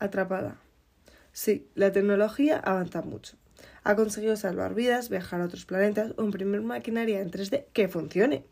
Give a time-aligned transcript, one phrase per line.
[0.00, 0.58] atrapada.
[1.32, 3.36] Sí, la tecnología avanza mucho.
[3.84, 8.44] Ha conseguido salvar vidas, viajar a otros planetas o imprimir maquinaria en 3D que funcione,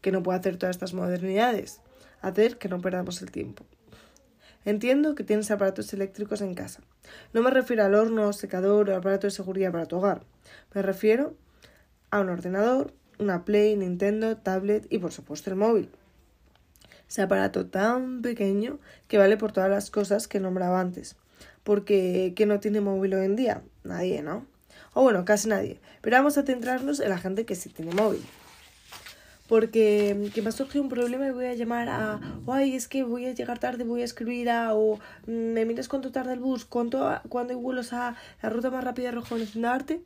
[0.00, 1.80] que no pueda hacer todas estas modernidades,
[2.20, 3.64] hacer que no perdamos el tiempo.
[4.64, 6.80] Entiendo que tienes aparatos eléctricos en casa.
[7.34, 10.22] No me refiero al horno, secador o aparato de seguridad para tu hogar.
[10.74, 11.34] Me refiero
[12.10, 15.90] a un ordenador, una Play, Nintendo, tablet y por supuesto el móvil.
[17.14, 21.14] Ese aparato tan pequeño que vale por todas las cosas que nombraba antes.
[21.62, 23.62] Porque ¿quién no tiene móvil hoy en día?
[23.84, 24.44] Nadie, ¿no?
[24.94, 25.78] O bueno, casi nadie.
[26.00, 28.20] Pero vamos a centrarnos en la gente que sí tiene móvil.
[29.48, 33.26] Porque que me ha un problema y voy a llamar a, ay, es que voy
[33.26, 36.64] a llegar tarde, voy a escribir a, o mm, me miras cuánto tarda el bus,
[36.64, 40.02] cuánto, cuándo hay vuelos a la ruta más rápida de arte.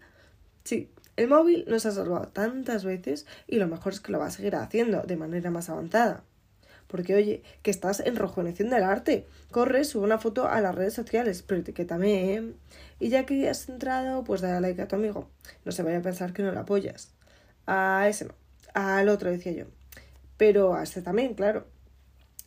[0.63, 4.27] Sí, el móvil nos ha salvado tantas veces y lo mejor es que lo va
[4.27, 6.23] a seguir haciendo de manera más avanzada.
[6.89, 9.27] Porque oye, que estás en rejuveneciendo el arte.
[9.51, 12.53] Corre, sube una foto a las redes sociales, pero etiquétame, ¿eh?
[12.99, 15.29] Y ya que has entrado, pues dale like a tu amigo.
[15.65, 17.15] No se vaya a pensar que no lo apoyas.
[17.67, 18.35] A ese no.
[18.75, 19.67] Al otro, decía yo.
[20.37, 21.67] Pero a este también, claro.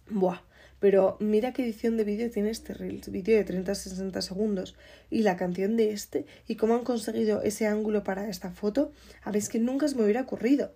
[0.10, 0.42] Buah.
[0.82, 4.76] Pero mira qué edición de vídeo tiene este reel, vídeo de 30-60 segundos.
[5.12, 9.32] Y la canción de este, y cómo han conseguido ese ángulo para esta foto, a
[9.32, 10.74] ver, que nunca se me hubiera ocurrido.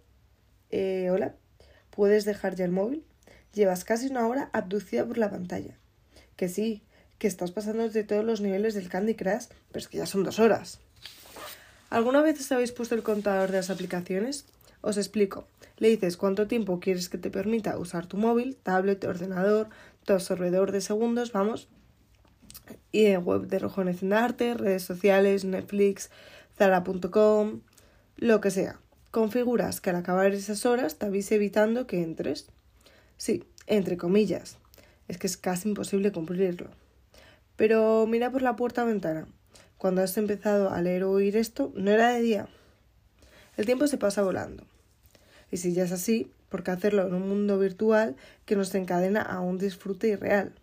[0.69, 1.36] Eh, hola,
[1.89, 3.03] ¿puedes dejar ya el móvil?
[3.56, 5.78] Llevas casi una hora abducida por la pantalla.
[6.36, 6.84] Que sí,
[7.17, 10.23] que estás pasando de todos los niveles del Candy Crush, pero es que ya son
[10.23, 10.80] dos horas.
[11.89, 14.45] ¿Alguna vez os habéis puesto el contador de las aplicaciones?
[14.81, 15.48] Os explico.
[15.78, 19.70] Le dices cuánto tiempo quieres que te permita usar tu móvil, tablet, ordenador,
[20.03, 21.70] tu absorbedor de segundos, vamos,
[22.92, 26.09] y en web de Rejuvenecen de Arte, redes sociales, Netflix,
[26.58, 27.61] Zara.com,
[28.17, 28.80] lo que sea.
[29.11, 32.48] Configuras que al acabar esas horas te avise evitando que entres.
[33.17, 34.58] Sí, entre comillas.
[35.08, 36.69] Es que es casi imposible cumplirlo.
[37.55, 39.27] Pero mira por la puerta ventana.
[39.77, 42.47] Cuando has empezado a leer o oír esto, no era de día.
[43.58, 44.63] El tiempo se pasa volando.
[45.52, 48.15] Y si ya es así, ¿por qué hacerlo en un mundo virtual
[48.45, 50.53] que nos encadena a un disfrute irreal?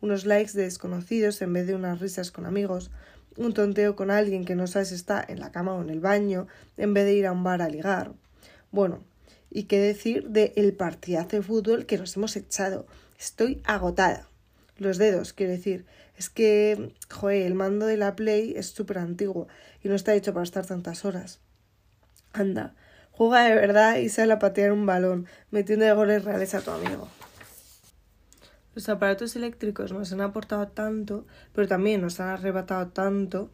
[0.00, 2.90] Unos likes de desconocidos en vez de unas risas con amigos,
[3.36, 6.00] un tonteo con alguien que no sabes si está en la cama o en el
[6.00, 8.12] baño, en vez de ir a un bar a ligar.
[8.72, 9.04] Bueno,
[9.54, 12.86] y qué decir de el partidazo de fútbol que nos hemos echado.
[13.18, 14.28] Estoy agotada.
[14.78, 15.84] Los dedos, quiero decir.
[16.16, 19.48] Es que, joder, el mando de la Play es súper antiguo
[19.82, 21.40] y no está hecho para estar tantas horas.
[22.32, 22.74] Anda,
[23.10, 26.70] juega de verdad y sale a patear un balón, metiendo de goles reales a tu
[26.70, 27.08] amigo.
[28.74, 33.50] Los aparatos eléctricos nos han aportado tanto, pero también nos han arrebatado tanto.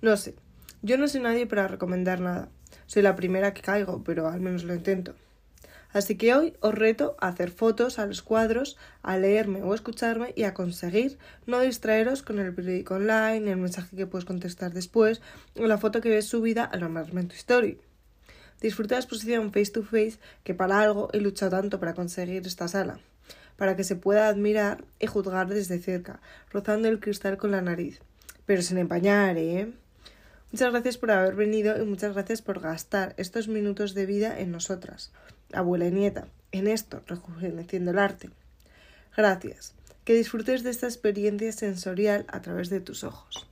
[0.00, 0.36] No sé,
[0.82, 2.48] yo no soy nadie para recomendar nada.
[2.86, 5.14] Soy la primera que caigo, pero al menos lo intento.
[5.92, 10.32] Así que hoy os reto a hacer fotos a los cuadros, a leerme o escucharme
[10.34, 15.20] y a conseguir no distraeros con el periódico online, el mensaje que puedes contestar después
[15.58, 17.78] o la foto que ves subida a en tu story.
[18.60, 22.68] Disfruta la exposición face to face que para algo he luchado tanto para conseguir esta
[22.68, 23.00] sala,
[23.56, 26.20] para que se pueda admirar y juzgar desde cerca,
[26.50, 28.00] rozando el cristal con la nariz,
[28.46, 29.72] pero sin empañar, ¿eh?
[30.52, 34.52] Muchas gracias por haber venido y muchas gracias por gastar estos minutos de vida en
[34.52, 35.10] nosotras,
[35.54, 38.28] abuela y nieta, en esto, rejuveneciendo el arte.
[39.16, 39.74] Gracias.
[40.04, 43.48] Que disfrutes de esta experiencia sensorial a través de tus ojos.